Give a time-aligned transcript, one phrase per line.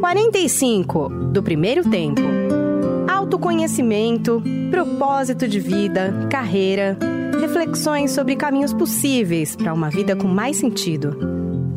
[0.00, 2.22] 45 do primeiro tempo.
[3.06, 6.98] Autoconhecimento, propósito de vida, carreira,
[7.38, 11.16] reflexões sobre caminhos possíveis para uma vida com mais sentido.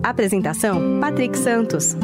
[0.01, 1.97] Apresentação: Patrick Santos.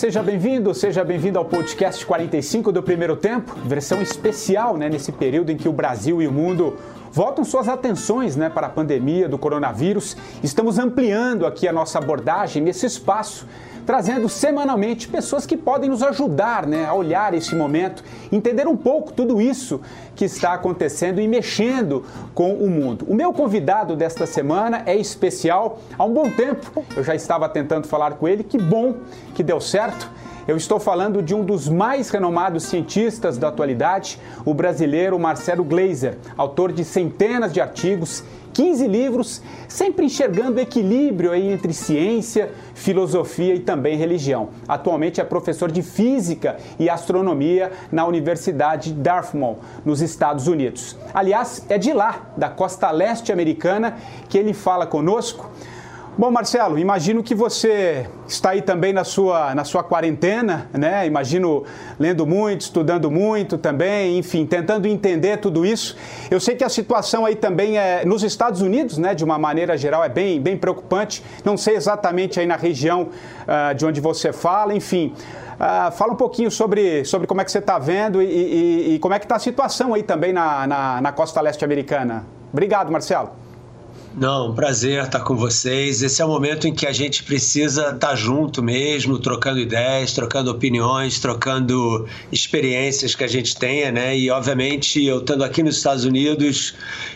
[0.00, 5.52] Seja bem-vindo, seja bem-vindo ao podcast 45 do Primeiro Tempo, versão especial né, nesse período
[5.52, 6.78] em que o Brasil e o mundo
[7.12, 10.16] voltam suas atenções né, para a pandemia do coronavírus.
[10.42, 13.46] Estamos ampliando aqui a nossa abordagem nesse espaço
[13.90, 19.12] trazendo semanalmente pessoas que podem nos ajudar né, a olhar esse momento, entender um pouco
[19.12, 19.80] tudo isso
[20.14, 23.04] que está acontecendo e mexendo com o mundo.
[23.08, 25.80] O meu convidado desta semana é especial.
[25.98, 28.94] Há um bom tempo eu já estava tentando falar com ele, que bom
[29.34, 30.08] que deu certo.
[30.50, 36.18] Eu estou falando de um dos mais renomados cientistas da atualidade, o brasileiro Marcelo Gleiser,
[36.36, 43.96] autor de centenas de artigos 15 livros, sempre enxergando equilíbrio entre ciência, filosofia e também
[43.96, 44.48] religião.
[44.66, 50.96] Atualmente é professor de física e astronomia na Universidade Dartmouth, nos Estados Unidos.
[51.14, 55.48] Aliás, é de lá, da costa leste americana, que ele fala conosco
[56.20, 61.06] Bom, Marcelo, imagino que você está aí também na sua, na sua quarentena, né?
[61.06, 61.64] Imagino
[61.98, 65.96] lendo muito, estudando muito também, enfim, tentando entender tudo isso.
[66.30, 69.14] Eu sei que a situação aí também é nos Estados Unidos, né?
[69.14, 71.24] De uma maneira geral, é bem, bem preocupante.
[71.42, 75.14] Não sei exatamente aí na região uh, de onde você fala, enfim.
[75.54, 78.98] Uh, fala um pouquinho sobre, sobre como é que você está vendo e, e, e,
[78.98, 82.26] como é que está a situação aí também na, na, na costa leste americana.
[82.52, 83.30] Obrigado, Marcelo.
[84.16, 86.02] Não, prazer estar com vocês.
[86.02, 90.50] Esse é o momento em que a gente precisa estar junto mesmo, trocando ideias, trocando
[90.50, 94.18] opiniões, trocando experiências que a gente tenha, né?
[94.18, 96.74] E obviamente eu estando aqui nos Estados Unidos,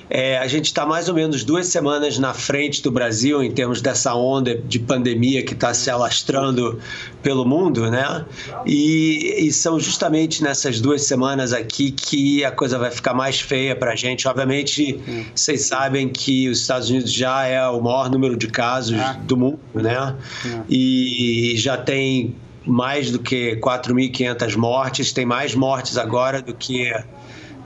[0.08, 3.80] é, a gente está mais ou menos duas semanas na frente do Brasil em termos
[3.80, 6.78] dessa onda de pandemia que está se alastrando
[7.22, 8.24] pelo mundo, né?
[8.66, 13.74] E, e, são justamente nessas duas semanas aqui que a coisa vai ficar mais feia
[13.74, 14.28] para a gente.
[14.28, 15.24] Obviamente, hum.
[15.34, 19.16] vocês sabem que os Estados Unidos já é o maior número de casos é.
[19.24, 20.14] do mundo, né?
[20.44, 20.60] É.
[20.68, 22.34] E já tem
[22.66, 26.92] mais do que 4.500 mortes, tem mais mortes agora do que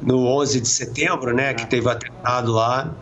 [0.02, 1.66] no 11 de setembro, né, que é.
[1.66, 2.94] teve o atentado lá.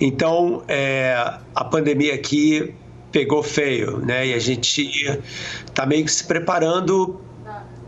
[0.00, 2.74] Então, é, a pandemia aqui
[3.10, 5.20] pegou feio, né, e a gente
[5.66, 7.20] está meio que se preparando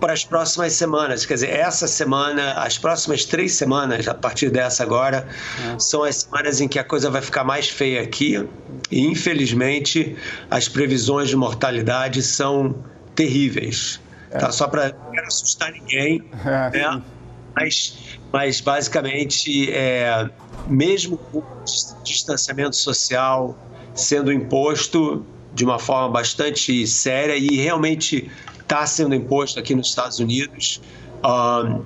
[0.01, 1.25] para as próximas semanas.
[1.25, 5.27] Quer dizer, essa semana, as próximas três semanas, a partir dessa agora,
[5.75, 5.79] é.
[5.79, 8.47] são as semanas em que a coisa vai ficar mais feia aqui.
[8.91, 10.17] E, infelizmente,
[10.51, 12.75] as previsões de mortalidade são
[13.15, 14.01] terríveis.
[14.31, 14.39] É.
[14.39, 14.53] Tá?
[14.53, 17.03] Só para não assustar ninguém, é, né?
[17.55, 17.97] Mas
[18.33, 20.29] mas basicamente, é,
[20.67, 21.45] mesmo com o
[22.05, 23.57] distanciamento social
[23.95, 25.25] sendo imposto
[25.55, 28.31] de uma forma bastante séria e realmente
[28.67, 30.83] está sendo imposto aqui nos Estados Unidos,
[31.25, 31.85] um,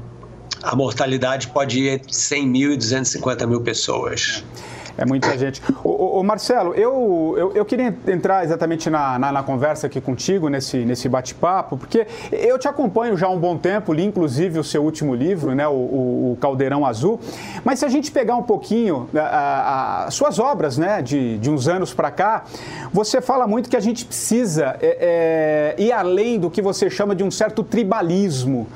[0.62, 4.42] a mortalidade pode ir entre 100 mil e 250 mil pessoas.
[4.78, 5.62] É muita gente.
[5.82, 10.84] Ô, Marcelo, eu, eu, eu, queria entrar exatamente na, na, na, conversa aqui contigo, nesse,
[10.84, 14.82] nesse bate-papo, porque eu te acompanho já há um bom tempo, li inclusive o seu
[14.82, 17.20] último livro, né, o, o, o Caldeirão Azul.
[17.64, 21.94] Mas se a gente pegar um pouquinho as suas obras né, de, de uns anos
[21.94, 22.44] para cá,
[22.92, 27.14] você fala muito que a gente precisa é, é, ir além do que você chama
[27.14, 28.66] de um certo tribalismo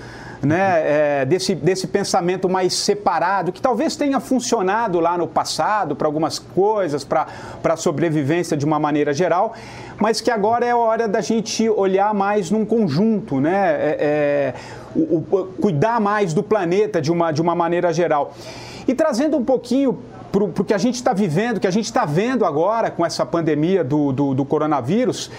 [0.45, 6.07] né, é, desse, desse pensamento mais separado, que talvez tenha funcionado lá no passado para
[6.07, 7.27] algumas coisas, para
[7.65, 9.55] a sobrevivência de uma maneira geral,
[9.99, 14.55] mas que agora é hora da gente olhar mais num conjunto, né, é, é,
[14.95, 18.35] o, o, cuidar mais do planeta de uma, de uma maneira geral.
[18.87, 19.99] E trazendo um pouquinho
[20.31, 23.25] para o que a gente está vivendo, que a gente está vendo agora com essa
[23.25, 25.31] pandemia do, do, do coronavírus,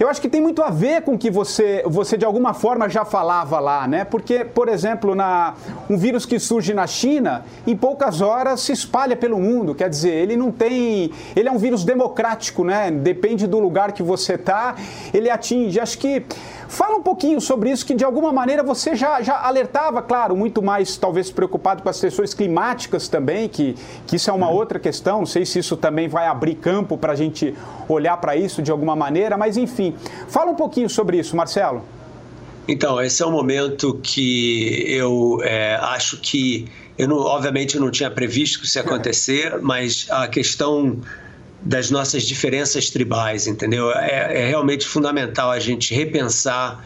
[0.00, 2.88] eu acho que tem muito a ver com o que você, você de alguma forma
[2.88, 4.02] já falava lá, né?
[4.02, 5.52] Porque, por exemplo, na,
[5.90, 9.74] um vírus que surge na China, em poucas horas se espalha pelo mundo.
[9.74, 11.12] Quer dizer, ele não tem.
[11.36, 12.90] Ele é um vírus democrático, né?
[12.90, 14.74] Depende do lugar que você está,
[15.12, 15.78] ele atinge.
[15.78, 16.24] Acho que
[16.70, 20.62] Fala um pouquinho sobre isso, que de alguma maneira você já, já alertava, claro, muito
[20.62, 23.74] mais talvez preocupado com as questões climáticas também, que,
[24.06, 25.18] que isso é uma outra questão.
[25.18, 27.56] Não sei se isso também vai abrir campo para a gente
[27.88, 29.89] olhar para isso de alguma maneira, mas enfim.
[30.28, 31.84] Fala um pouquinho sobre isso, Marcelo.
[32.68, 38.10] Então, esse é um momento que eu é, acho que eu não, obviamente não tinha
[38.10, 41.00] previsto que isso ia acontecer, mas a questão
[41.62, 43.90] das nossas diferenças tribais, entendeu?
[43.92, 46.84] É, é, realmente fundamental a gente repensar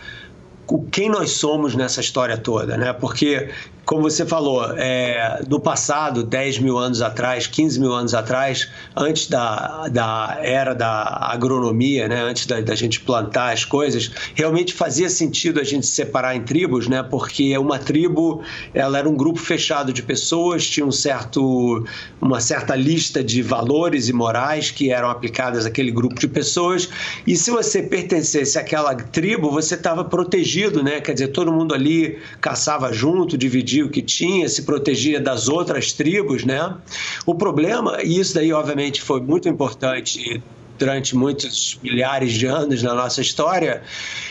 [0.91, 2.93] quem nós somos nessa história toda, né?
[2.93, 3.51] Porque
[3.85, 9.29] como você falou, é, no passado, 10 mil anos atrás, 15 mil anos atrás, antes
[9.29, 15.09] da, da era da agronomia, né, antes da, da, gente plantar as coisas, realmente fazia
[15.09, 19.93] sentido a gente separar em tribos, né, porque uma tribo ela era um grupo fechado
[19.93, 21.85] de pessoas, tinha um certo,
[22.21, 26.89] uma certa lista de valores e morais que eram aplicadas àquele grupo de pessoas,
[27.27, 32.19] e se você pertencesse àquela tribo, você estava protegido, né, quer dizer, todo mundo ali
[32.41, 36.75] caçava junto, dividia o que tinha, se protegia das outras tribos, né?
[37.27, 40.43] O problema, e isso daí obviamente foi muito importante
[40.79, 43.83] durante muitos milhares de anos na nossa história.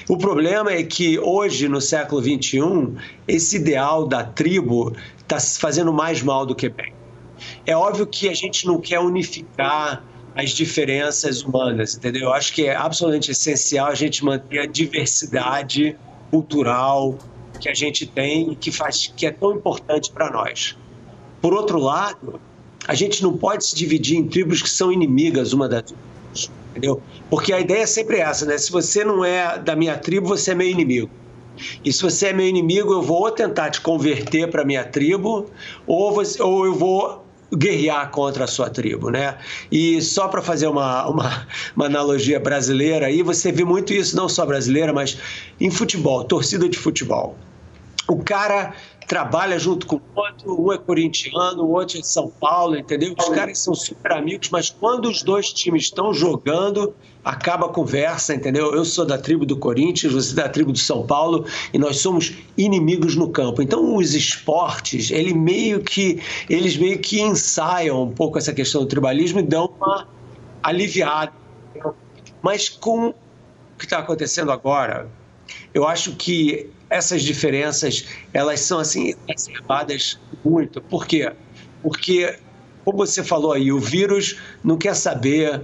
[0.09, 2.93] O problema é que hoje, no século XXI,
[3.27, 6.93] esse ideal da tribo está fazendo mais mal do que bem.
[7.65, 10.03] É óbvio que a gente não quer unificar
[10.35, 12.23] as diferenças humanas, entendeu?
[12.23, 15.95] Eu acho que é absolutamente essencial a gente manter a diversidade
[16.33, 17.15] cultural,
[17.59, 20.75] que a gente tem que faz que é tão importante para nós.
[21.39, 22.41] Por outro lado,
[22.87, 26.99] a gente não pode se dividir em tribos que são inimigas uma das outras, entendeu?
[27.29, 28.57] Porque a ideia é sempre essa, né?
[28.57, 31.11] Se você não é da minha tribo, você é meu inimigo.
[31.85, 35.45] E se você é meu inimigo, eu vou tentar te converter para minha tribo,
[35.85, 37.22] ou, você, ou eu vou
[37.55, 39.37] guerrear contra a sua tribo, né?
[39.71, 44.27] E só para fazer uma, uma, uma, analogia brasileira aí, você vê muito isso, não
[44.27, 45.17] só brasileira, mas
[45.59, 47.37] em futebol, torcida de futebol
[48.13, 48.73] o cara
[49.07, 53.13] trabalha junto com o outro, um é corintiano, o outro é de São Paulo, entendeu?
[53.17, 58.33] Os caras são super amigos, mas quando os dois times estão jogando, acaba a conversa,
[58.33, 58.73] entendeu?
[58.73, 61.97] Eu sou da tribo do Corinthians, você é da tribo do São Paulo e nós
[61.97, 63.61] somos inimigos no campo.
[63.61, 68.87] Então os esportes, ele meio que eles meio que ensaiam um pouco essa questão do
[68.87, 70.07] tribalismo e dão uma
[70.61, 71.33] aliviada.
[72.41, 73.13] Mas com o
[73.77, 75.09] que está acontecendo agora,
[75.73, 80.79] eu acho que essas diferenças elas são assim exacerbadas muito.
[80.81, 81.31] Por quê?
[81.81, 82.37] Porque,
[82.85, 85.61] como você falou aí, o vírus não quer saber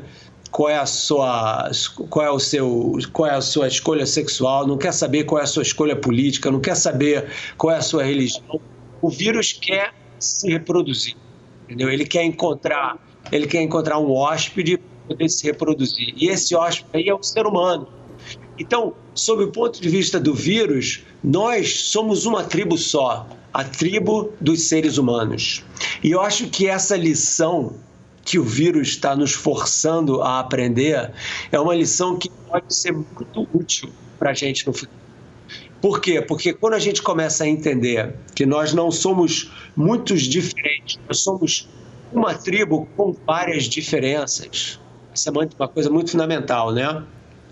[0.52, 1.70] qual é a sua
[2.10, 5.44] qual é o seu qual é a sua escolha sexual, não quer saber qual é
[5.44, 8.60] a sua escolha política, não quer saber qual é a sua religião.
[9.02, 11.16] O vírus quer se reproduzir,
[11.66, 11.90] entendeu?
[11.90, 12.98] Ele quer encontrar
[13.32, 16.14] ele quer encontrar um hóspede para poder se reproduzir.
[16.18, 17.99] E esse hóspede aí é o ser humano.
[18.60, 24.34] Então, sob o ponto de vista do vírus, nós somos uma tribo só, a tribo
[24.40, 25.64] dos seres humanos.
[26.04, 27.74] E eu acho que essa lição
[28.26, 31.12] que o vírus está nos forçando a aprender
[31.52, 33.90] é uma lição que pode ser muito útil
[34.20, 35.00] para a gente no futuro.
[35.82, 36.22] Por quê?
[36.22, 41.70] Porque quando a gente começa a entender que nós não somos muitos diferentes, nós somos
[42.12, 44.78] uma tribo com várias diferenças.
[45.14, 47.04] Essa é uma coisa muito fundamental, né?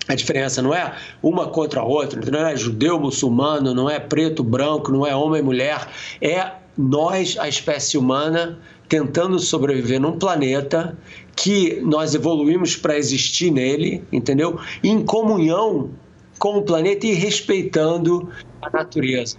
[0.07, 4.43] A diferença não é uma contra a outra, não é judeu, muçulmano, não é preto,
[4.43, 5.87] branco, não é homem, mulher,
[6.21, 10.97] é nós, a espécie humana, tentando sobreviver num planeta
[11.35, 14.59] que nós evoluímos para existir nele, entendeu?
[14.83, 15.91] Em comunhão
[16.39, 18.29] com o planeta e respeitando
[18.61, 19.37] a natureza.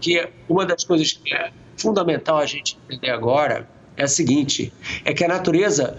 [0.00, 4.72] Que uma das coisas que é fundamental a gente entender agora é a seguinte:
[5.04, 5.98] é que a natureza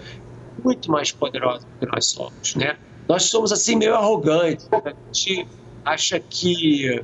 [0.58, 2.76] é muito mais poderosa do que nós somos, né?
[3.08, 4.68] Nós somos assim meio arrogantes.
[4.70, 5.46] A gente
[5.84, 7.02] acha que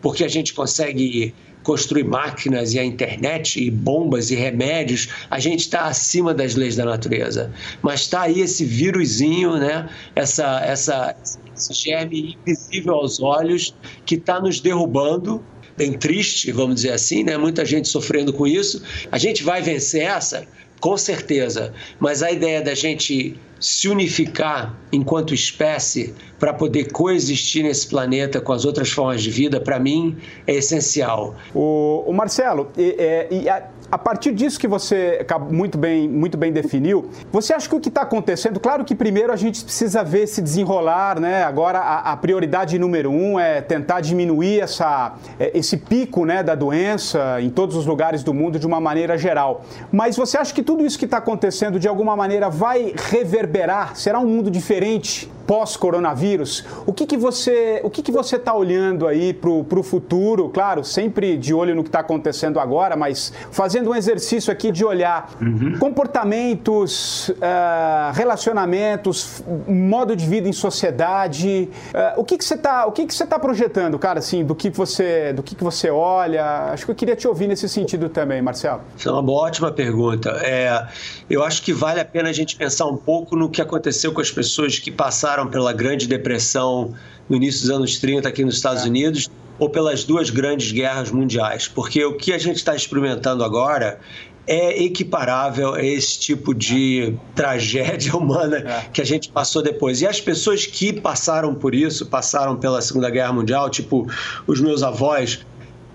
[0.00, 5.60] porque a gente consegue construir máquinas e a internet e bombas e remédios, a gente
[5.60, 7.50] está acima das leis da natureza.
[7.80, 9.88] Mas está aí esse vírusinho, né?
[10.14, 11.16] essa, essa,
[11.56, 15.42] esse germe invisível aos olhos que está nos derrubando
[15.76, 17.36] bem triste, vamos dizer assim, né?
[17.36, 18.82] Muita gente sofrendo com isso.
[19.10, 20.46] A gente vai vencer essa?
[20.80, 21.72] Com certeza.
[21.98, 28.52] Mas a ideia da gente se unificar enquanto espécie para poder coexistir nesse planeta com
[28.52, 31.34] as outras formas de vida, para mim, é essencial.
[31.54, 36.52] O, o Marcelo, e, e a, a, partir disso que você muito bem, muito bem
[36.52, 40.26] definiu, você acha que o que está acontecendo, claro que primeiro a gente precisa ver
[40.26, 41.44] se desenrolar, né?
[41.44, 46.54] Agora a, a prioridade número um é tentar diminuir essa, é, esse pico né, da
[46.54, 49.64] doença em todos os lugares do mundo de uma maneira geral.
[49.92, 53.96] Mas você acha que tudo isso que está acontecendo de alguma maneira vai reverberar?
[53.96, 59.06] Será um mundo diferente pós-coronavírus, o que, que você o que, que você está olhando
[59.06, 60.48] aí para o futuro?
[60.48, 64.84] Claro, sempre de olho no que está acontecendo agora, mas fazendo um exercício aqui de
[64.84, 65.78] olhar uhum.
[65.78, 71.68] comportamentos, uh, relacionamentos, modo de vida em sociedade.
[71.94, 74.18] Uh, o que, que você está o que, que você tá projetando, cara?
[74.18, 76.72] Assim, do que você do que, que você olha?
[76.72, 78.80] Acho que eu queria te ouvir nesse sentido também, Marcelo.
[78.96, 80.30] Isso é uma ótima pergunta.
[80.42, 80.86] É,
[81.28, 84.20] eu acho que vale a pena a gente pensar um pouco no que aconteceu com
[84.20, 86.94] as pessoas que passaram passaram pela Grande Depressão
[87.28, 88.86] no início dos anos 30 aqui nos Estados é.
[88.86, 91.66] Unidos ou pelas duas grandes guerras mundiais.
[91.66, 93.98] Porque o que a gente está experimentando agora
[94.46, 98.88] é equiparável a esse tipo de tragédia humana é.
[98.92, 100.02] que a gente passou depois.
[100.02, 104.06] E as pessoas que passaram por isso, passaram pela Segunda Guerra Mundial, tipo
[104.46, 105.40] os meus avós,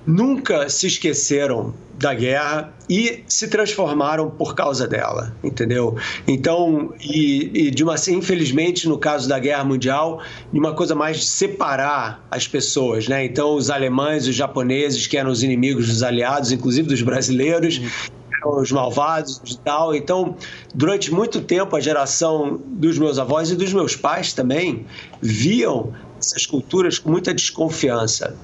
[0.10, 5.98] nunca se esqueceram da guerra e se transformaram por causa dela, entendeu?
[6.28, 11.18] Então, e, e de uma, infelizmente, no caso da guerra mundial, de uma coisa mais
[11.18, 13.24] de separar as pessoas, né?
[13.24, 18.62] Então, os alemães, os japoneses, que eram os inimigos dos aliados, inclusive dos brasileiros, uhum.
[18.62, 19.94] os malvados e tal.
[19.94, 20.36] Então,
[20.74, 24.88] durante muito tempo, a geração dos meus avós e dos meus pais também
[25.22, 28.36] viam essas culturas com muita desconfiança.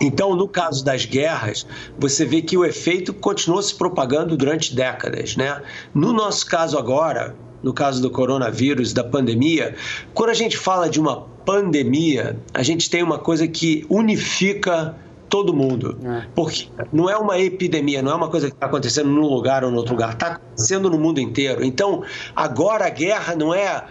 [0.00, 1.66] Então, no caso das guerras,
[1.98, 5.36] você vê que o efeito continuou se propagando durante décadas.
[5.36, 5.60] Né?
[5.94, 9.74] No nosso caso agora, no caso do coronavírus, da pandemia,
[10.14, 14.96] quando a gente fala de uma pandemia, a gente tem uma coisa que unifica
[15.28, 15.96] todo mundo.
[16.04, 16.26] É.
[16.34, 19.70] Porque não é uma epidemia, não é uma coisa que está acontecendo num lugar ou
[19.70, 21.64] no outro lugar, está acontecendo no mundo inteiro.
[21.64, 22.02] Então,
[22.34, 23.84] agora a guerra não é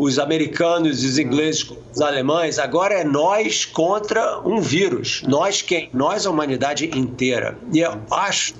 [0.00, 5.22] os americanos, os ingleses, os alemães, agora é nós contra um vírus.
[5.28, 5.90] Nós quem?
[5.92, 7.58] Nós, a humanidade inteira.
[7.70, 8.54] E eu acho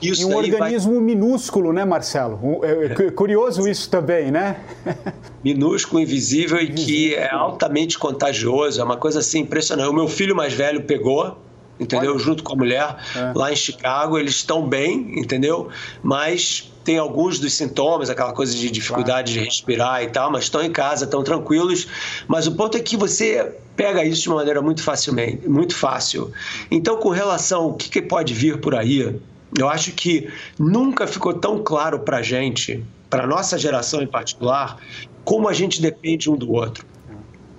[0.00, 0.22] que isso.
[0.22, 1.02] E um organismo vai...
[1.02, 2.60] minúsculo, né, Marcelo?
[2.62, 4.60] É, é curioso isso também, né?
[5.42, 8.80] minúsculo, invisível e que é altamente contagioso.
[8.80, 9.88] É uma coisa assim impressionante.
[9.88, 11.36] O meu filho mais velho pegou
[11.78, 12.12] entendeu?
[12.12, 12.18] Olha.
[12.18, 13.32] Junto com a mulher, é.
[13.34, 15.68] lá em Chicago, eles estão bem, entendeu?
[16.02, 19.40] Mas tem alguns dos sintomas, aquela coisa de dificuldade claro.
[19.40, 21.86] de respirar e tal, mas estão em casa, estão tranquilos.
[22.26, 26.32] Mas o ponto é que você pega isso de uma maneira muito facilmente, muito fácil.
[26.70, 29.20] Então, com relação ao que, que pode vir por aí,
[29.56, 34.78] eu acho que nunca ficou tão claro para a gente, para nossa geração em particular,
[35.24, 36.86] como a gente depende um do outro.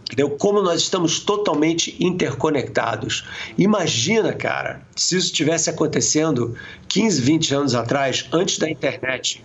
[0.09, 0.31] Entendeu?
[0.31, 3.25] Como nós estamos totalmente interconectados.
[3.59, 6.55] Imagina, cara, se isso estivesse acontecendo
[6.87, 9.43] 15, 20 anos atrás, antes da internet.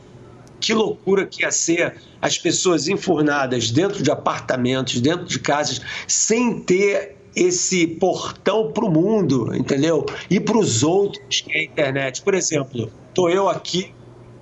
[0.59, 6.61] Que loucura que ia ser as pessoas enfurnadas dentro de apartamentos, dentro de casas, sem
[6.61, 10.07] ter esse portão para o mundo, entendeu?
[10.31, 12.23] E para os outros, que é a internet.
[12.23, 13.93] Por exemplo, estou eu aqui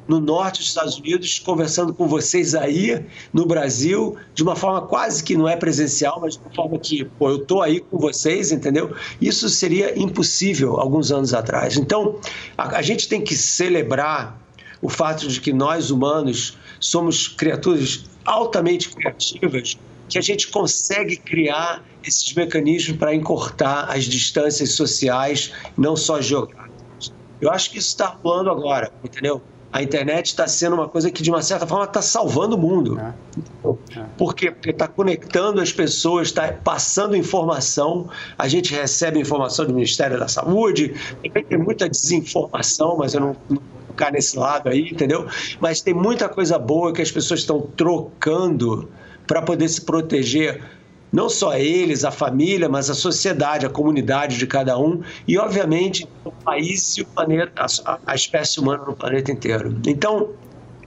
[0.07, 5.23] no norte dos Estados Unidos, conversando com vocês aí no Brasil, de uma forma quase
[5.23, 8.53] que não é presencial, mas de uma forma que, pô, eu estou aí com vocês,
[8.53, 8.95] entendeu?
[9.21, 11.77] Isso seria impossível alguns anos atrás.
[11.77, 12.19] Então,
[12.59, 14.41] a, a gente tem que celebrar
[14.81, 19.79] o fato de que nós humanos somos criaturas altamente criativas,
[20.09, 27.13] que a gente consegue criar esses mecanismos para encurtar as distâncias sociais, não só geográficas.
[27.41, 29.41] Eu acho que isso está rolando agora, entendeu?
[29.73, 33.00] A internet está sendo uma coisa que, de uma certa forma, está salvando o mundo.
[33.00, 33.14] É.
[33.99, 34.05] É.
[34.19, 34.50] Por quê?
[34.50, 38.11] Porque está conectando as pessoas, está passando informação.
[38.37, 40.95] A gente recebe informação do Ministério da Saúde,
[41.49, 45.26] tem muita desinformação, mas eu não, não vou ficar nesse lado aí, entendeu?
[45.59, 48.91] Mas tem muita coisa boa que as pessoas estão trocando
[49.26, 50.62] para poder se proteger
[51.12, 56.09] não só eles, a família, mas a sociedade, a comunidade de cada um e, obviamente,
[56.25, 57.66] o país e o planeta,
[58.07, 59.78] a, espécie humana no planeta inteiro.
[59.87, 60.31] Então,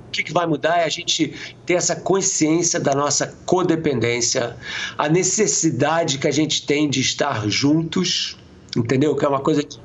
[0.08, 1.34] o que, que vai mudar é a gente
[1.66, 4.56] ter essa consciência da nossa codependência,
[4.98, 8.38] a necessidade que a gente tem de estar juntos,
[8.76, 9.16] entendeu?
[9.16, 9.78] Que é uma coisa que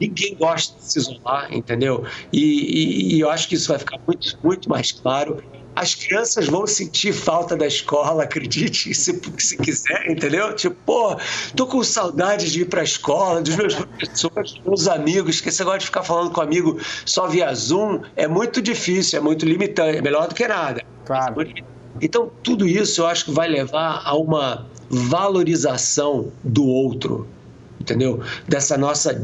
[0.00, 2.04] ninguém gosta de se isolar, entendeu?
[2.32, 5.42] E, e, e, eu acho que isso vai ficar muito, muito mais claro
[5.80, 10.54] as crianças vão sentir falta da escola, acredite, se, se quiser, entendeu?
[10.54, 11.16] Tipo, pô,
[11.56, 15.60] tô com saudade de ir pra escola, dos meus professores, dos meus amigos, que esse
[15.60, 19.96] negócio de ficar falando com amigo só via Zoom é muito difícil, é muito limitante,
[19.96, 20.82] é melhor do que nada.
[21.06, 21.34] Claro.
[21.98, 27.26] Então, tudo isso eu acho que vai levar a uma valorização do outro,
[27.80, 28.22] entendeu?
[28.46, 29.18] Dessa nossa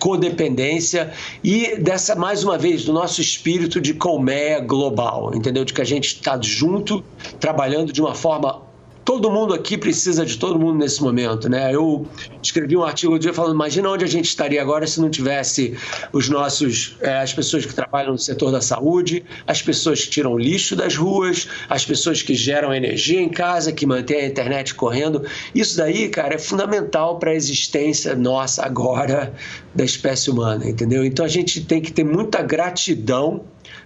[0.00, 1.12] codependência
[1.44, 5.64] e dessa, mais uma vez, do nosso espírito de colmeia global, entendeu?
[5.64, 7.04] De que a gente está junto,
[7.38, 8.69] trabalhando de uma forma
[9.10, 11.74] todo mundo aqui precisa de todo mundo nesse momento, né?
[11.74, 12.06] Eu
[12.40, 15.76] escrevi um artigo dia falando, imagina onde a gente estaria agora se não tivesse
[16.12, 20.38] os nossos, é, as pessoas que trabalham no setor da saúde, as pessoas que tiram
[20.38, 25.24] lixo das ruas, as pessoas que geram energia em casa, que mantêm a internet correndo.
[25.52, 29.34] Isso daí, cara, é fundamental para a existência nossa agora
[29.74, 31.04] da espécie humana, entendeu?
[31.04, 33.42] Então a gente tem que ter muita gratidão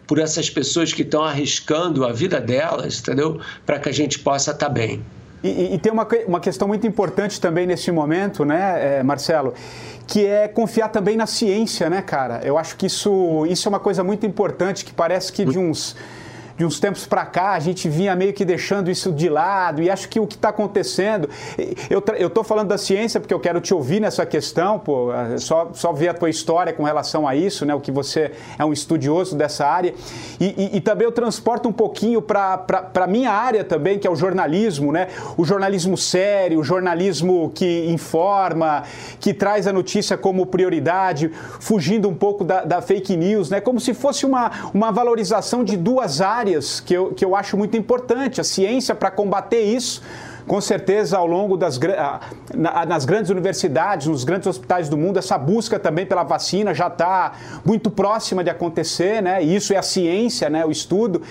[0.06, 3.40] por essas pessoas que estão arriscando a vida delas, entendeu?
[3.64, 5.02] Para que a gente possa estar tá bem.
[5.42, 9.52] E, e, tem uma, uma questão muito importante também nesse momento, né, é, Marcelo,
[10.06, 12.40] que é confiar também na ciência, né, cara?
[12.42, 15.94] Eu acho que isso, isso é uma coisa muito importante, que parece que de uns
[16.56, 19.90] de uns tempos para cá, a gente vinha meio que deixando isso de lado, e
[19.90, 21.28] acho que o que está acontecendo.
[21.90, 25.70] Eu estou falando da ciência porque eu quero te ouvir nessa questão, pô, é só,
[25.72, 27.74] só ver a tua história com relação a isso, né?
[27.74, 29.94] O que você é um estudioso dessa área.
[30.38, 34.10] E, e, e também eu transporto um pouquinho para a minha área também, que é
[34.10, 35.08] o jornalismo, né?
[35.36, 38.84] O jornalismo sério, o jornalismo que informa,
[39.18, 43.60] que traz a notícia como prioridade, fugindo um pouco da, da fake news, né?
[43.60, 46.43] Como se fosse uma, uma valorização de duas áreas
[46.80, 48.40] que eu, que eu acho muito importante.
[48.40, 50.02] A ciência para combater isso
[50.46, 51.78] com certeza, ao longo das
[52.54, 57.32] nas grandes universidades, nos grandes hospitais do mundo, essa busca também pela vacina já está
[57.64, 59.42] muito próxima de acontecer, né?
[59.42, 60.64] E isso é a ciência, né?
[60.64, 61.22] O estudo.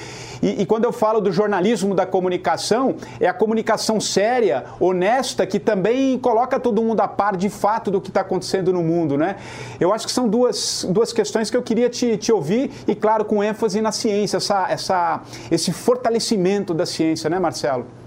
[0.41, 5.59] E, e, quando eu falo do jornalismo da comunicação, é a comunicação séria, honesta, que
[5.59, 9.35] também coloca todo mundo a par de fato do que está acontecendo no mundo, né?
[9.79, 13.25] Eu acho que são duas, duas questões que eu queria te, te ouvir e, claro,
[13.25, 18.02] com ênfase na ciência, essa, essa, esse fortalecimento da ciência, né, Marcelo?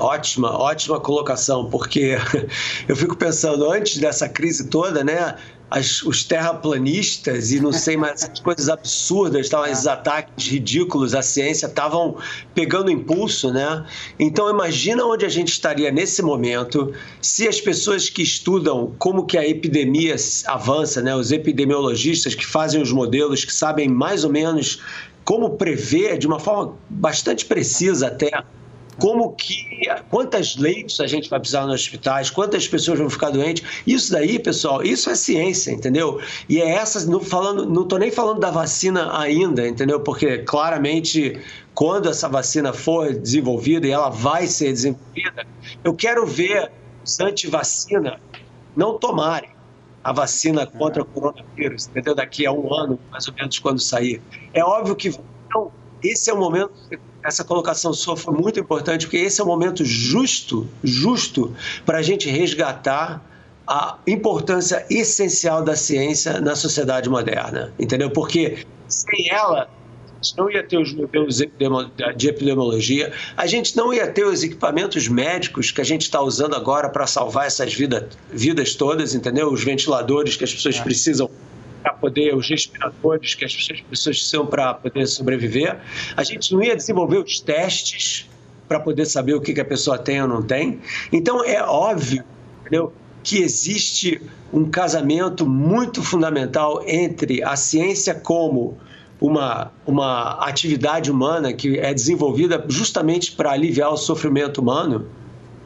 [0.00, 2.16] Ótima, ótima colocação, porque
[2.88, 5.36] eu fico pensando, antes dessa crise toda, né?
[5.70, 11.22] As, os terraplanistas e não sei mais as coisas absurdas, tal, esses ataques ridículos à
[11.22, 12.16] ciência estavam
[12.52, 13.84] pegando impulso, né?
[14.18, 16.92] Então imagina onde a gente estaria nesse momento
[17.22, 20.16] se as pessoas que estudam como que a epidemia
[20.46, 21.14] avança, né?
[21.14, 24.82] Os epidemiologistas que fazem os modelos, que sabem mais ou menos
[25.24, 28.32] como prever de uma forma bastante precisa até
[29.00, 29.66] como que
[30.10, 33.64] quantas leitos a gente vai precisar nos hospitais, quantas pessoas vão ficar doentes.
[33.86, 36.20] Isso daí, pessoal, isso é ciência, entendeu?
[36.48, 40.00] E é essa, não falando, não tô nem falando da vacina ainda, entendeu?
[40.00, 41.40] Porque claramente
[41.74, 45.46] quando essa vacina for desenvolvida e ela vai ser desenvolvida,
[45.82, 46.70] eu quero ver
[47.04, 48.20] os antivacina
[48.76, 49.50] não tomarem
[50.04, 52.14] a vacina contra o coronavírus, entendeu?
[52.14, 54.20] Daqui a um ano, mais ou menos, quando sair.
[54.52, 55.70] É óbvio que então,
[56.02, 56.72] esse é o momento
[57.22, 62.02] essa colocação sua foi muito importante, porque esse é o momento justo, justo, para a
[62.02, 63.24] gente resgatar
[63.66, 68.10] a importância essencial da ciência na sociedade moderna, entendeu?
[68.10, 69.68] Porque sem ela,
[70.20, 71.40] a gente não ia ter os modelos
[72.16, 76.56] de epidemiologia, a gente não ia ter os equipamentos médicos que a gente está usando
[76.56, 79.52] agora para salvar essas vida, vidas todas, entendeu?
[79.52, 80.82] Os ventiladores que as pessoas é.
[80.82, 81.30] precisam
[81.82, 85.78] para poder, os respiradores que as pessoas precisam para poder sobreviver.
[86.16, 88.28] A gente não ia desenvolver os testes
[88.68, 90.80] para poder saber o que, que a pessoa tem ou não tem.
[91.12, 92.24] Então é óbvio,
[92.60, 92.92] entendeu?
[93.22, 94.20] que existe
[94.52, 98.78] um casamento muito fundamental entre a ciência como
[99.20, 105.06] uma, uma atividade humana que é desenvolvida justamente para aliviar o sofrimento humano,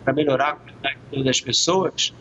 [0.05, 2.12] para melhorar a qualidade das pessoas,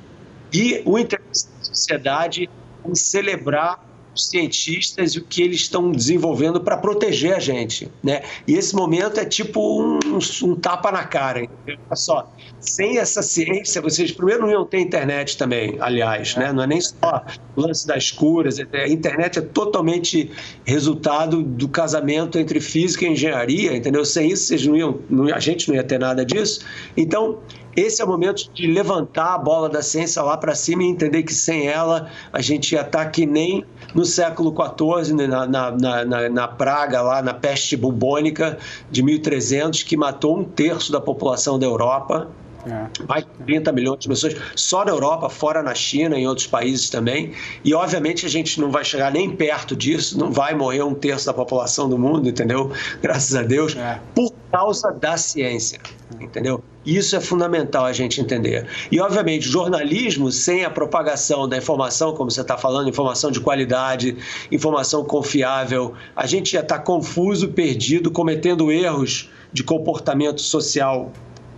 [0.54, 2.50] e o interesse da sociedade
[2.86, 8.22] em celebrar os cientistas e o que eles estão desenvolvendo para proteger a gente, né?
[8.48, 10.00] E esse momento é tipo um,
[10.44, 11.48] um tapa na cara?
[11.68, 16.54] Olha só, sem essa ciência, vocês primeiro não iam ter internet também, aliás, né?
[16.54, 20.32] Não é nem só o lance das curas, a internet é totalmente
[20.64, 24.06] resultado do casamento entre física e engenharia, entendeu?
[24.06, 25.00] Sem isso, vocês não iam,
[25.34, 26.66] a gente não ia ter nada disso.
[26.96, 27.40] Então,
[27.76, 31.24] esse é o momento de levantar a bola da ciência lá para cima e entender
[31.24, 35.46] que sem ela a gente ia estar tá que nem no século XIV, né, na,
[35.46, 35.72] na,
[36.06, 38.58] na, na, praga lá, na peste bubônica
[38.90, 42.30] de 1300, que matou um terço da população da Europa.
[42.66, 42.88] É.
[43.08, 46.90] Mais de 30 milhões de pessoas só na Europa, fora na China, em outros países
[46.90, 47.34] também.
[47.64, 51.26] E obviamente a gente não vai chegar nem perto disso, não vai morrer um terço
[51.26, 52.72] da população do mundo, entendeu?
[53.02, 54.00] Graças a Deus, é.
[54.16, 55.80] por causa da ciência,
[56.20, 56.64] entendeu?
[56.86, 58.68] Isso é fundamental a gente entender.
[58.92, 64.18] E, obviamente, jornalismo sem a propagação da informação, como você está falando, informação de qualidade,
[64.52, 71.12] informação confiável, a gente ia estar tá confuso, perdido, cometendo erros de comportamento social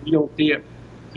[0.06, 0.63] iam, ter,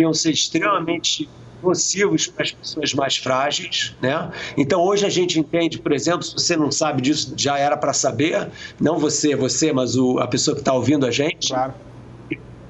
[0.02, 1.28] iam ser extremamente
[1.62, 4.30] nocivos para as pessoas mais frágeis, né?
[4.56, 7.92] Então hoje a gente entende, por exemplo, se você não sabe disso, já era para
[7.92, 8.48] saber,
[8.80, 11.48] não você, você, mas o, a pessoa que está ouvindo a gente.
[11.48, 11.74] Claro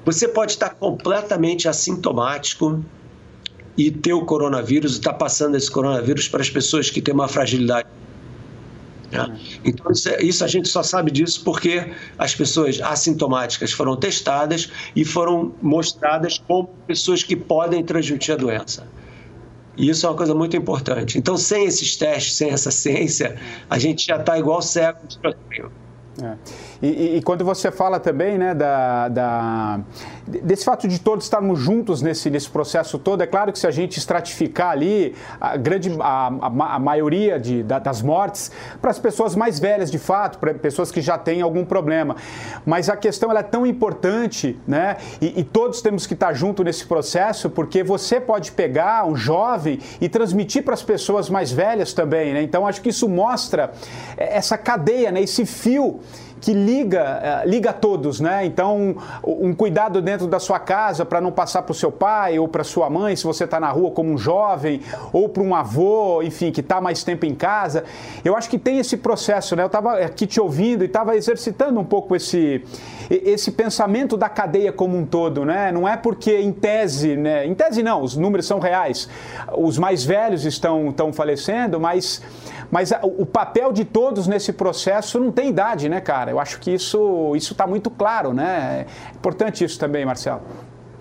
[0.05, 2.83] você pode estar completamente assintomático
[3.77, 7.27] e ter o coronavírus, e estar passando esse coronavírus para as pessoas que têm uma
[7.27, 7.87] fragilidade.
[9.11, 9.39] Né?
[9.63, 14.69] Então, isso, é, isso, a gente só sabe disso porque as pessoas assintomáticas foram testadas
[14.95, 18.87] e foram mostradas como pessoas que podem transmitir a doença.
[19.77, 21.17] E isso é uma coisa muito importante.
[21.17, 23.37] Então, sem esses testes, sem essa ciência,
[23.69, 25.17] a gente já está igual cego de
[26.23, 26.35] É.
[26.81, 29.79] E, e, quando você fala também né, da, da,
[30.25, 33.71] desse fato de todos estarmos juntos nesse, nesse processo todo, é claro que se a
[33.71, 38.51] gente estratificar ali a grande a, a, a maioria de, da, das mortes
[38.81, 42.15] para as pessoas mais velhas de fato, para pessoas que já têm algum problema.
[42.65, 44.97] Mas a questão é tão importante, né?
[45.21, 49.79] E, e todos temos que estar junto nesse processo, porque você pode pegar um jovem
[49.99, 52.41] e transmitir para as pessoas mais velhas também, né?
[52.41, 53.71] Então acho que isso mostra
[54.17, 55.21] essa cadeia, né?
[55.21, 55.99] Esse fio
[56.39, 58.45] que liga, uh, liga todos, né?
[58.45, 62.47] Então, um cuidado dentro da sua casa para não passar para o seu pai ou
[62.47, 66.21] para sua mãe, se você está na rua como um jovem, ou para um avô,
[66.21, 67.83] enfim, que está mais tempo em casa.
[68.23, 69.63] Eu acho que tem esse processo, né?
[69.63, 72.63] Eu estava aqui te ouvindo e estava exercitando um pouco esse,
[73.09, 75.71] esse pensamento da cadeia como um todo, né?
[75.71, 77.45] Não é porque em tese, né?
[77.45, 79.09] Em tese não, os números são reais.
[79.57, 82.21] Os mais velhos estão, estão falecendo, mas
[82.71, 86.28] mas o papel de todos nesse processo não tem idade, né, cara?
[86.31, 88.85] Eu acho que isso isso está muito claro, né?
[88.87, 90.41] É importante isso também, Marcelo.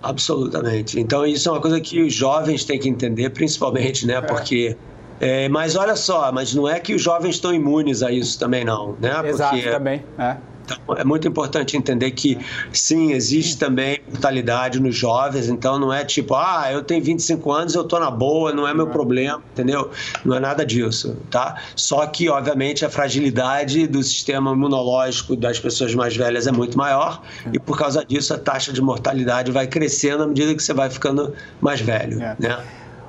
[0.02, 1.00] Absolutamente.
[1.00, 4.14] Então isso é uma coisa que os jovens têm que entender, principalmente, né?
[4.14, 4.20] É.
[4.20, 4.76] Porque
[5.20, 8.64] é, mas olha só, mas não é que os jovens estão imunes a isso também,
[8.64, 9.14] não, né?
[9.14, 10.04] Porque, Exato, também.
[10.16, 10.36] É.
[10.68, 12.38] Então, é muito importante entender que,
[12.72, 17.74] sim, existe também mortalidade nos jovens, então não é tipo, ah, eu tenho 25 anos,
[17.74, 19.90] eu tô na boa, não é meu problema, entendeu?
[20.24, 21.56] Não é nada disso, tá?
[21.74, 27.22] Só que, obviamente, a fragilidade do sistema imunológico das pessoas mais velhas é muito maior
[27.52, 30.90] e, por causa disso, a taxa de mortalidade vai crescendo à medida que você vai
[30.90, 32.36] ficando mais velho, é.
[32.38, 32.64] né?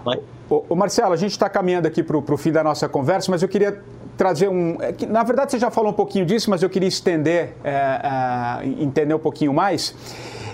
[0.05, 0.19] Mas...
[0.49, 3.47] Ô, Marcelo, a gente está caminhando aqui para o fim da nossa conversa, mas eu
[3.47, 3.83] queria
[4.19, 4.75] trazer um.
[4.81, 8.67] É na verdade, você já falou um pouquinho disso, mas eu queria estender, é, é,
[8.67, 9.95] entender um pouquinho mais.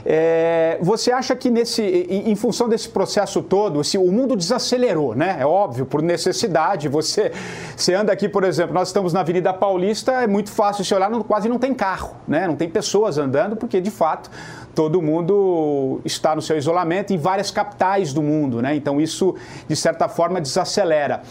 [0.08, 5.38] É, você acha que nesse, em, função desse processo todo, se o mundo desacelerou, né?
[5.40, 6.88] É óbvio, por necessidade.
[6.88, 7.32] Você,
[7.76, 11.10] você anda aqui, por exemplo, nós estamos na Avenida Paulista, é muito fácil se olhar,
[11.10, 12.46] não, quase não tem carro, né?
[12.46, 14.30] Não tem pessoas andando, porque de fato
[14.76, 18.76] todo mundo está no seu isolamento em várias capitais do mundo, né?
[18.76, 19.34] Então isso,
[19.68, 21.24] de certa forma, desacelera.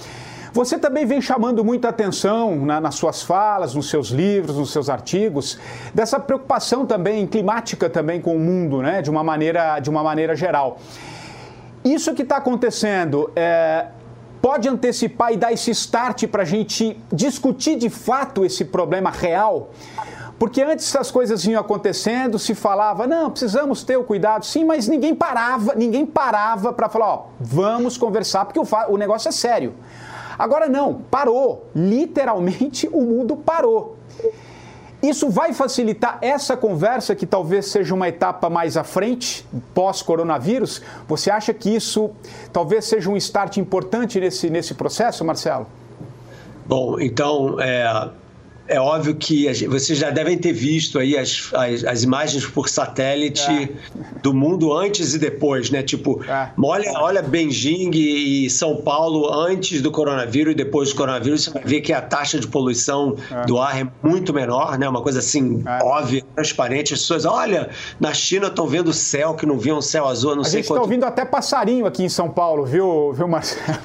[0.54, 5.58] Você também vem chamando muita atenção nas suas falas, nos seus livros, nos seus artigos,
[5.92, 10.36] dessa preocupação também climática também com o mundo, né, de uma maneira, de uma maneira
[10.36, 10.78] geral.
[11.84, 13.86] Isso que está acontecendo é,
[14.40, 19.70] pode antecipar e dar esse start para a gente discutir de fato esse problema real?
[20.38, 24.86] Porque antes essas coisas vinham acontecendo, se falava, não, precisamos ter o cuidado, sim, mas
[24.86, 29.74] ninguém parava, ninguém parava para falar, ó, vamos conversar, porque o, o negócio é sério.
[30.38, 31.68] Agora não, parou.
[31.74, 33.96] Literalmente o mundo parou.
[35.02, 40.80] Isso vai facilitar essa conversa, que talvez seja uma etapa mais à frente, pós-coronavírus?
[41.06, 42.10] Você acha que isso
[42.50, 45.66] talvez seja um start importante nesse, nesse processo, Marcelo?
[46.64, 48.08] Bom, então, é,
[48.66, 53.42] é óbvio que vocês já devem ter visto aí as, as, as imagens por satélite
[53.50, 53.68] é.
[54.22, 55.82] do mundo antes e depois, né?
[55.82, 56.50] Tipo, é.
[56.62, 61.62] olha, olha Beijing e São Paulo antes do coronavírus e depois do coronavírus, você vai
[61.64, 63.44] ver que a taxa de poluição é.
[63.44, 64.88] do ar é muito menor, né?
[64.88, 65.84] Uma coisa assim, é.
[65.84, 66.94] óbvia, transparente.
[66.94, 67.68] As pessoas, olha,
[68.00, 70.62] na China estão vendo o céu, que não viam um céu azul, não a sei
[70.62, 70.62] quanto...
[70.62, 73.78] A gente está ouvindo até passarinho aqui em São Paulo, viu, viu Marcelo?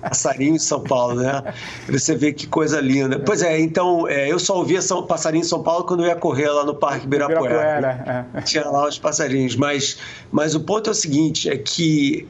[0.00, 1.42] passarinho em São Paulo, né?
[1.88, 3.18] Você vê que coisa linda.
[3.18, 6.16] Pois é, então é, eu só ouvia São, passarinho em São Paulo quando eu ia
[6.16, 8.26] correr lá no Parque Ibirapuera.
[8.34, 8.40] É.
[8.42, 9.56] Tinha lá os passarinhos.
[9.56, 9.96] Mas,
[10.30, 12.28] mas o ponto é o seguinte: é que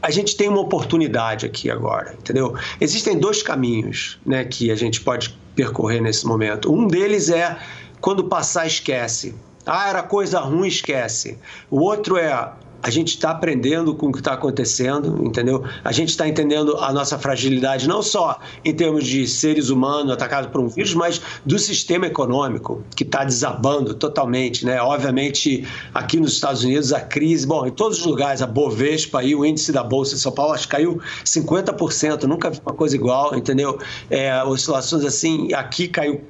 [0.00, 2.54] a gente tem uma oportunidade aqui agora, entendeu?
[2.80, 6.72] Existem dois caminhos né, que a gente pode percorrer nesse momento.
[6.72, 7.58] Um deles é
[8.00, 9.34] quando passar, esquece.
[9.64, 11.38] Ah, era coisa ruim, esquece.
[11.68, 15.64] O outro é a gente está aprendendo com o que está acontecendo, entendeu?
[15.82, 20.50] A gente está entendendo a nossa fragilidade, não só em termos de seres humanos atacados
[20.50, 24.80] por um vírus, mas do sistema econômico, que está desabando totalmente, né?
[24.80, 29.34] Obviamente, aqui nos Estados Unidos, a crise, bom, em todos os lugares, a Bovespa e
[29.34, 32.94] o índice da Bolsa de São Paulo, acho que caiu 50%, nunca vi uma coisa
[32.94, 33.78] igual, entendeu?
[34.10, 36.20] É, oscilações assim, aqui caiu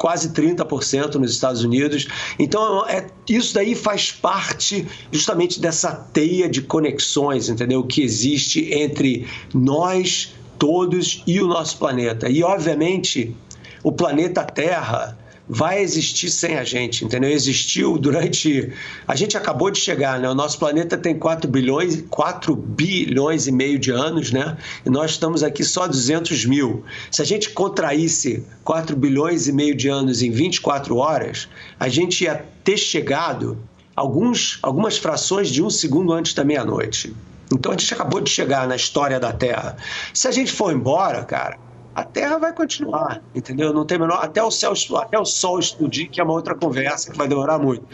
[0.00, 2.08] quase 30% nos Estados Unidos.
[2.38, 7.84] Então, é, isso daí faz parte justamente dessa teia de conexões, entendeu?
[7.84, 12.30] Que existe entre nós todos e o nosso planeta.
[12.30, 13.36] E, obviamente,
[13.84, 15.18] o planeta Terra
[15.52, 17.28] vai existir sem a gente, entendeu?
[17.28, 18.72] Existiu durante.
[19.06, 20.30] A gente acabou de chegar, né?
[20.30, 24.56] O nosso planeta tem 4 bilhões, 4 bilhões e meio de anos, né?
[24.86, 26.84] E nós estamos aqui só 200 mil.
[27.10, 31.48] Se a gente contraísse 4 bilhões e meio de anos em 24 horas,
[31.80, 33.58] a gente ia ter chegado
[33.96, 37.12] alguns, algumas frações de um segundo antes da meia-noite.
[37.52, 39.76] Então a gente acabou de chegar na história da Terra.
[40.14, 41.58] Se a gente for embora, cara,
[41.94, 43.72] a Terra vai continuar, entendeu?
[43.72, 47.10] Não tem menor até o céu até o sol explodir, que é uma outra conversa
[47.10, 47.84] que vai demorar muito.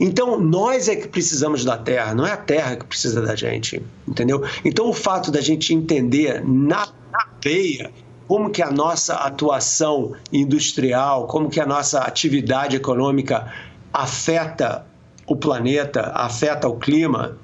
[0.00, 3.82] Então, nós é que precisamos da Terra, não é a Terra que precisa da gente,
[4.06, 4.44] entendeu?
[4.64, 7.90] Então, o fato da gente entender na, na veia
[8.28, 13.50] como que a nossa atuação industrial, como que a nossa atividade econômica
[13.92, 14.86] afeta
[15.26, 17.38] o planeta, afeta o clima,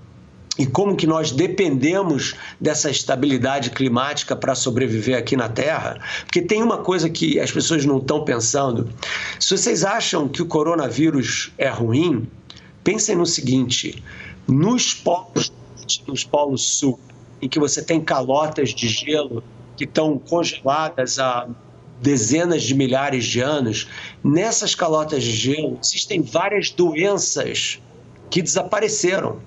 [0.59, 6.63] e como que nós dependemos dessa estabilidade climática para sobreviver aqui na Terra, porque tem
[6.63, 8.89] uma coisa que as pessoas não estão pensando.
[9.41, 12.29] Se vocês acham que o coronavírus é ruim,
[12.85, 14.03] pensem no seguinte:
[14.47, 15.53] nos polos,
[16.07, 17.01] nos polos sul,
[17.43, 19.43] em que você tem calotas de gelo
[19.77, 21.49] que estão congeladas há
[22.01, 23.89] dezenas de milhares de anos,
[24.23, 27.81] nessas calotas de gelo existem várias doenças
[28.31, 29.41] que desapareceram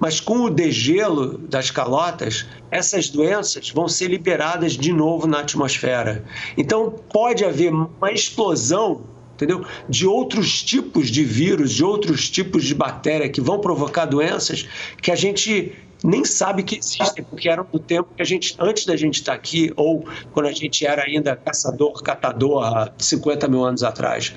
[0.00, 6.24] mas com o degelo das calotas, essas doenças vão ser liberadas de novo na atmosfera.
[6.56, 9.02] Então pode haver uma explosão
[9.34, 9.64] entendeu?
[9.88, 14.68] De outros tipos de vírus, de outros tipos de bactéria que vão provocar doenças
[15.00, 18.86] que a gente nem sabe que existem, porque eram do tempo que a gente, antes
[18.86, 23.64] da gente estar aqui, ou quando a gente era ainda caçador, catador, há 50 mil
[23.64, 24.34] anos atrás.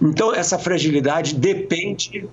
[0.00, 2.28] Então, essa fragilidade depende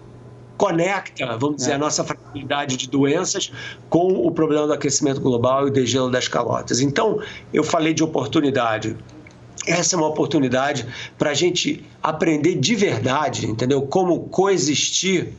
[0.57, 1.75] conecta, vamos dizer, é.
[1.75, 3.51] a nossa fragilidade de doenças
[3.89, 6.79] com o problema do aquecimento global e o degelo das calotas.
[6.79, 7.19] Então,
[7.53, 8.95] eu falei de oportunidade.
[9.65, 10.85] Essa é uma oportunidade
[11.17, 13.81] para a gente aprender de verdade, entendeu?
[13.81, 15.33] Como coexistir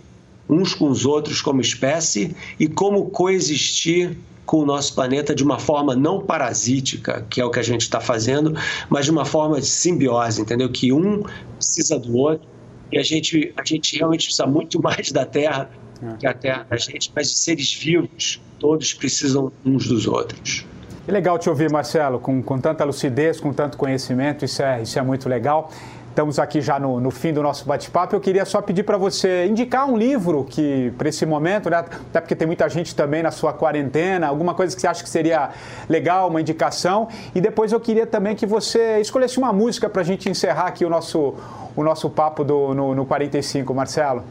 [0.48, 5.58] uns com os outros como espécie e como coexistir com o nosso planeta de uma
[5.58, 8.54] forma não parasítica, que é o que a gente está fazendo,
[8.90, 10.68] mas de uma forma de simbiose, entendeu?
[10.68, 11.22] Que um
[11.56, 12.46] precisa do outro
[12.94, 15.68] e a gente, a gente realmente precisa muito mais da Terra
[16.00, 16.16] é.
[16.16, 20.64] que a Terra da gente, mas de seres vivos, todos precisam uns dos outros.
[21.04, 24.98] Que legal te ouvir, Marcelo, com, com tanta lucidez, com tanto conhecimento, isso é, isso
[24.98, 25.70] é muito legal.
[26.14, 28.14] Estamos aqui já no, no fim do nosso bate-papo.
[28.14, 32.20] Eu queria só pedir para você indicar um livro que, para esse momento, né, até
[32.20, 35.50] porque tem muita gente também na sua quarentena, alguma coisa que você acha que seria
[35.88, 37.08] legal, uma indicação.
[37.34, 40.84] E depois eu queria também que você escolhesse uma música para a gente encerrar aqui
[40.84, 41.34] o nosso,
[41.74, 44.22] o nosso papo do, no, no 45, Marcelo.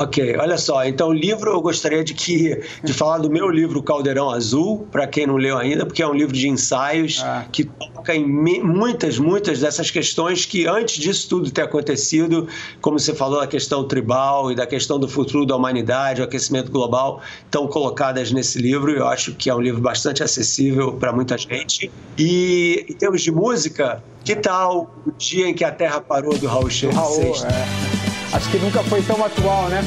[0.00, 0.84] Ok, olha só.
[0.84, 5.08] Então, o livro eu gostaria de que de falar do meu livro Caldeirão Azul, para
[5.08, 7.44] quem não leu ainda, porque é um livro de ensaios ah.
[7.50, 12.46] que toca em muitas, muitas dessas questões que antes disso tudo ter acontecido,
[12.80, 16.70] como você falou, a questão tribal e da questão do futuro da humanidade, o aquecimento
[16.70, 18.92] global, estão colocadas nesse livro.
[18.92, 21.90] Eu acho que é um livro bastante acessível para muita gente.
[22.16, 26.46] E em termos de música, que tal o dia em que a Terra parou do
[26.46, 27.97] Raul Seixas?
[28.32, 29.82] Acho que nunca foi tão atual, né?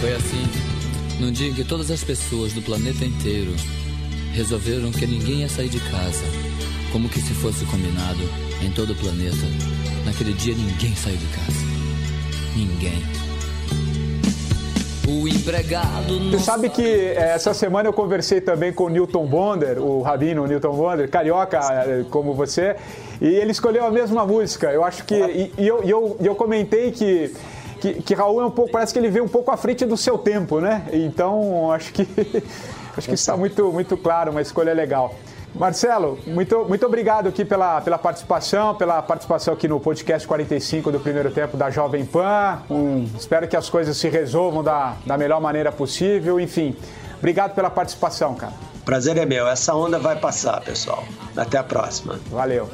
[0.00, 0.42] Foi assim,
[1.20, 3.54] num dia em que todas as pessoas do planeta inteiro
[4.32, 6.24] resolveram que ninguém ia sair de casa,
[6.90, 8.22] como que se fosse combinado
[8.62, 9.46] em todo o planeta.
[10.06, 11.66] Naquele dia ninguém saiu de casa.
[12.56, 13.02] Ninguém.
[15.06, 16.30] O empregado.
[16.30, 20.46] Você sabe que eh, essa semana eu conversei também com o Newton Bonder, o rabino
[20.46, 22.74] Newton Bonder, carioca eh, como você,
[23.20, 24.72] e ele escolheu a mesma música.
[24.72, 25.14] Eu acho que.
[25.14, 27.32] E, e eu, eu, eu comentei que
[27.94, 29.96] que, que Raul é um pouco, parece que ele veio um pouco à frente do
[29.96, 30.86] seu tempo, né?
[30.92, 32.02] Então, acho que
[32.96, 35.14] acho que está muito, muito claro, uma escolha legal.
[35.54, 41.00] Marcelo, muito, muito obrigado aqui pela, pela participação, pela participação aqui no podcast 45 do
[41.00, 42.58] primeiro tempo da Jovem Pan.
[42.68, 46.38] Um, espero que as coisas se resolvam da, da melhor maneira possível.
[46.38, 46.76] Enfim,
[47.18, 48.52] obrigado pela participação, cara.
[48.84, 49.48] Prazer é meu.
[49.48, 51.02] Essa onda vai passar, pessoal.
[51.34, 52.20] Até a próxima.
[52.30, 52.68] Valeu.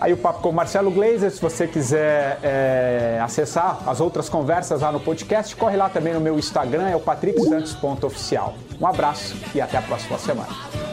[0.00, 4.80] Aí o papo com o Marcelo Gleiser, se você quiser é, acessar as outras conversas
[4.80, 8.54] lá no podcast, corre lá também no meu Instagram, é o patricksantos.oficial.
[8.80, 10.89] Um abraço e até a próxima semana.